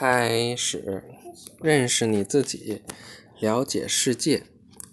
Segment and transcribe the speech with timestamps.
[0.00, 1.04] 开始
[1.60, 2.80] 认识你自己，
[3.38, 4.44] 了解世界。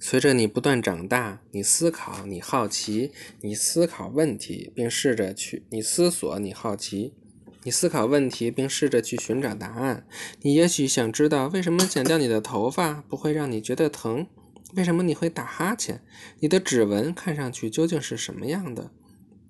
[0.00, 7.14] 随着你不断长大，你思考，你好奇，你思考问题，并试着去你思索，你好奇，
[7.62, 10.04] 你思考问题，并试着去寻找答案。
[10.42, 14.26] 你也许想知道为什么剪掉你的头发不会让你觉得疼？
[14.74, 16.02] 为什么你会打哈欠？
[16.40, 18.90] 你的指纹看上去究竟是什么样的？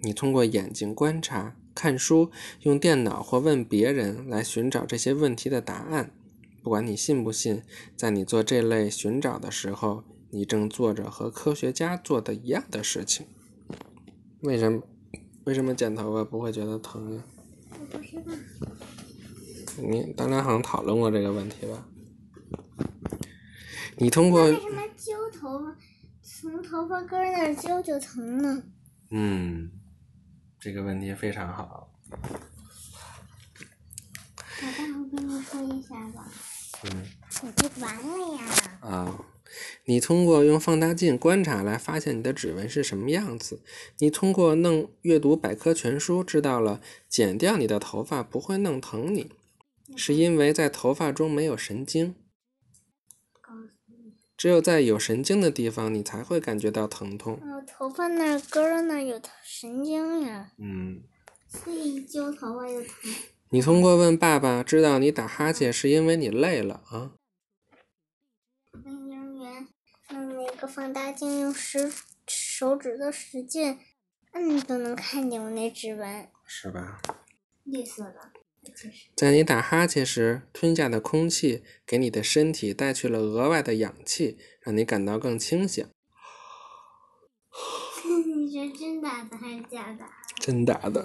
[0.00, 1.54] 你通过眼睛观察。
[1.84, 2.30] 看书，
[2.62, 6.14] 用电脑或问别人来寻找这些问题的答案。
[6.62, 7.62] 不管你信不信，
[7.94, 13.26] 在你做这类寻找的时候，你正做着和科学家做的一样的事情。
[14.40, 14.82] 为什么？
[15.44, 17.22] 为什么剪头发不会觉得疼呀？
[17.78, 18.32] 我不知道。
[19.76, 21.86] 你咱俩好像讨论过这个问题吧？
[23.98, 25.76] 你通过为什么揪头发，
[26.22, 28.62] 从头发根儿那儿揪就疼呢？
[29.10, 29.70] 嗯。
[30.64, 31.90] 这个问题非常好。
[32.10, 32.16] 老
[34.78, 36.26] 大，我跟你说一下吧。
[36.84, 37.04] 嗯。
[37.42, 38.44] 我就完了呀。
[38.80, 39.20] 啊，
[39.84, 43.60] 你通过用放大镜观察来发现你的指纹是什么样子。
[43.98, 49.32] 你通过弄阅读百科全书知道了，剪掉你的头发不会弄疼你，
[49.94, 52.14] 是因为在头发中没有神经。
[54.36, 57.40] 只有在有神经的地方，你才会感觉到疼痛。
[57.66, 60.52] 头发那根儿那有神经呀。
[60.58, 61.02] 嗯。
[61.48, 62.90] 所以揪头发就疼。
[63.50, 67.12] 你通过问爸爸知道你打哈欠是因为你累了啊。
[68.84, 69.68] 幼儿园
[70.10, 71.92] 用那个放大镜，用食
[72.26, 73.78] 手指头使劲
[74.32, 76.28] 摁都能看见我那指纹。
[76.44, 77.00] 是吧？
[77.62, 78.32] 绿色的。
[79.14, 85.86] 在你打哈欠时，吞下的空气给你的身体带去了额外的氧气，让你感到更清醒。
[88.36, 90.04] 你是真打的还是假的？
[90.40, 91.04] 真打的。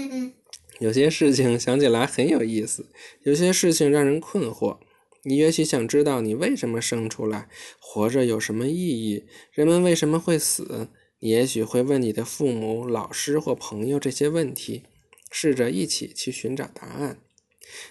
[0.80, 2.86] 有些事情想起来很有意思，
[3.22, 4.78] 有些事情让人困惑。
[5.24, 7.48] 你也许想知道你为什么生出来，
[7.80, 10.88] 活着有什么意义，人们为什么会死？
[11.18, 14.84] 你也许会问你的父母、老师或朋友这些问题。
[15.30, 17.18] 试着一起去寻找答案。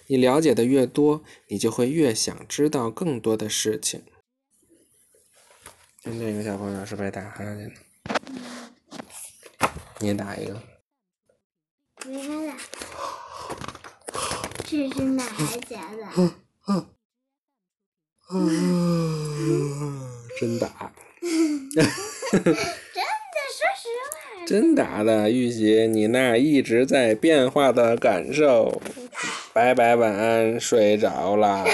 [0.07, 4.03] 你了解的越多，你就会越想知道更多的事情。
[6.01, 7.71] 就这个小朋友是被打哈欠的，
[9.99, 10.63] 你也打一个。
[12.05, 12.55] 没了，
[14.63, 16.07] 这是真的还是假的？
[16.17, 16.33] 嗯
[18.29, 20.09] 嗯，
[20.39, 20.93] 真打。
[24.47, 28.81] 真打的，玉玺，你那一直在变化的感受。
[29.51, 31.65] 拜拜，晚安，睡着啦。